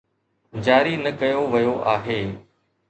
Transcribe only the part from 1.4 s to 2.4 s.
ويو آهي.